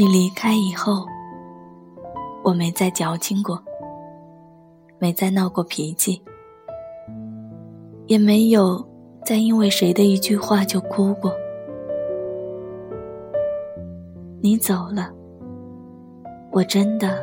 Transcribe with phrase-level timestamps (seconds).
[0.00, 1.04] 你离开以后，
[2.44, 3.60] 我没再矫情过，
[5.00, 6.22] 没再闹过脾气，
[8.06, 8.88] 也没有
[9.24, 11.32] 再因为谁的一句话就哭过。
[14.40, 15.10] 你走了，
[16.52, 17.18] 我真的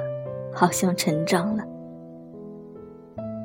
[0.54, 1.64] 好像成长了，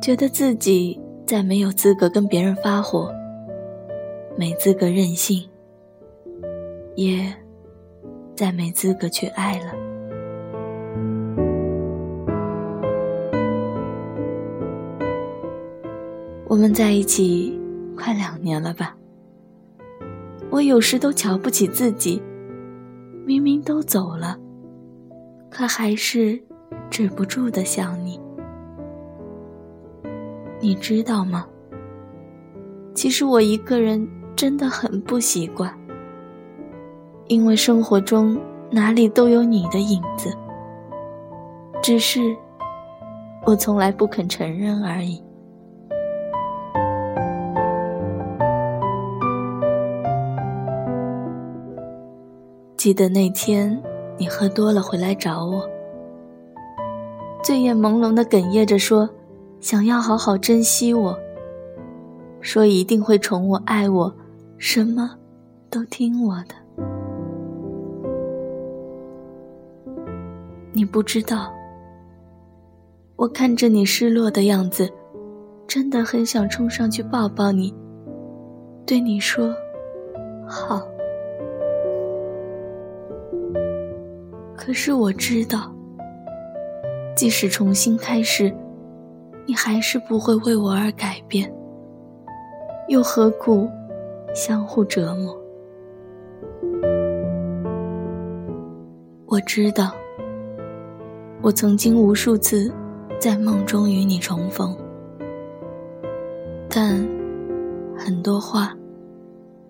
[0.03, 3.15] 觉得自己再没有资格跟别人发火，
[4.36, 5.49] 没资格任性，
[6.96, 7.32] 也。
[8.40, 9.75] 再没资格去爱了。
[16.48, 17.61] 我们在一起
[17.95, 18.96] 快两年了吧？
[20.48, 22.22] 我有时都瞧不起自己，
[23.26, 24.39] 明明都走了，
[25.50, 26.43] 可还是
[26.89, 28.18] 止不住的想你。
[30.61, 31.46] 你知道吗？
[32.95, 35.78] 其实我一个人真的很不习惯。
[37.31, 38.36] 因为生活中
[38.73, 40.36] 哪里都有你的影子，
[41.81, 42.37] 只是
[43.47, 45.22] 我从来不肯承认而已。
[52.77, 53.81] 记得那天
[54.19, 55.62] 你喝多了回来找我，
[57.44, 59.09] 醉眼朦胧的哽咽着说，
[59.61, 61.17] 想要好好珍惜我，
[62.41, 64.12] 说一定会宠我爱我，
[64.59, 65.12] 什么
[65.70, 66.59] 都听我的。
[70.81, 71.53] 你不知道，
[73.17, 74.91] 我看着你失落的样子，
[75.69, 77.70] 真的很想冲上去抱抱你，
[78.87, 79.55] 对你说
[80.48, 80.81] 好。
[84.56, 85.70] 可是我知道，
[87.15, 88.50] 即使重新开始，
[89.44, 91.53] 你还是不会为我而改变，
[92.89, 93.69] 又何苦
[94.34, 95.39] 相互折磨？
[99.27, 99.92] 我知道。
[101.43, 102.71] 我曾经无数次
[103.19, 104.77] 在梦中与你重逢，
[106.69, 106.97] 但
[107.97, 108.77] 很多话、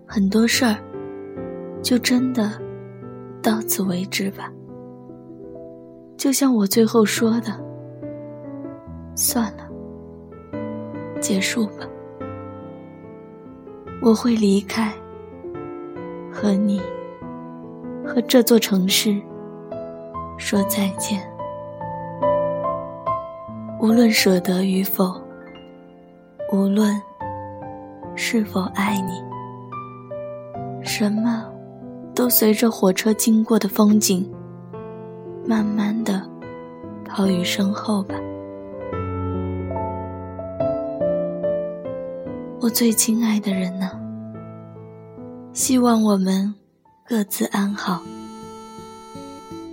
[0.05, 0.77] 很多事儿，
[1.81, 2.51] 就真的
[3.41, 4.53] 到此为止吧。
[6.17, 7.55] 就像我最后说的，
[9.15, 9.69] 算了，
[11.21, 11.87] 结束吧。
[14.03, 14.93] 我会离开，
[16.33, 16.83] 和你，
[18.05, 19.21] 和这座城市
[20.37, 21.30] 说再见。
[23.83, 25.19] 无论舍得与否，
[26.53, 27.01] 无论
[28.15, 29.13] 是否爱你，
[30.87, 31.47] 什么
[32.15, 34.31] 都随着火车经过的风景，
[35.47, 36.23] 慢慢的
[37.07, 38.15] 抛于身后吧。
[42.61, 43.91] 我最亲爱的人呢？
[45.55, 46.55] 希望我们
[47.09, 48.03] 各自安好。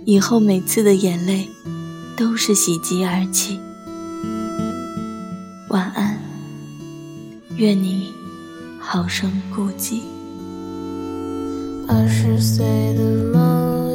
[0.06, 1.46] 以后每次的眼泪，
[2.16, 3.60] 都是喜极而泣。
[5.68, 6.18] 晚安，
[7.56, 8.10] 愿你
[8.80, 10.00] 好生孤寂。
[11.86, 12.64] 二十岁
[12.94, 13.87] 的梦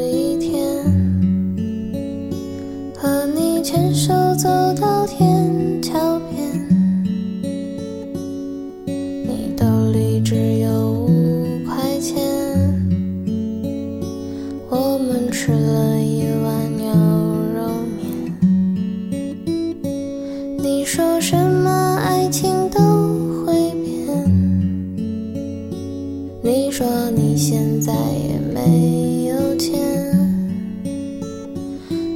[26.84, 29.80] 说你现在也没有钱。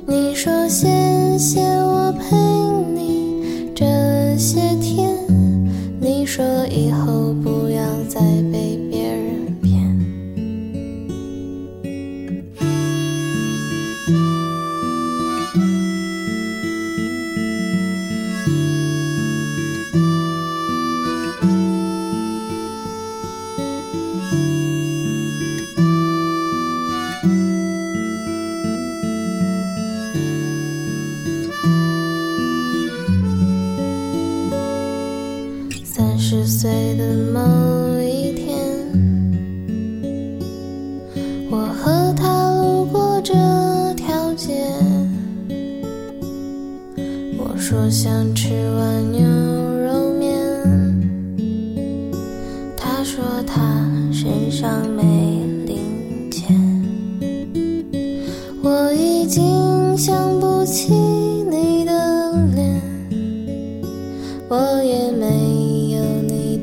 [0.05, 2.35] 你说谢谢我陪
[2.94, 3.85] 你这
[4.38, 5.16] 些天。
[6.01, 7.27] 你说以后
[36.47, 37.41] 岁的某
[37.99, 38.58] 一天，
[41.52, 43.34] 我和他路过这
[43.96, 44.66] 条街。
[47.38, 49.22] 我说想吃碗牛
[49.84, 50.40] 肉面，
[52.78, 55.03] 他说他身上没
[55.66, 56.55] 零钱。
[58.64, 61.91] 我已经想不起你的
[62.55, 62.82] 脸，
[64.47, 65.66] 我也没。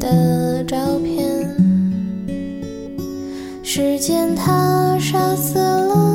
[0.04, 1.48] 的照片，
[3.62, 6.13] 时间它杀死了。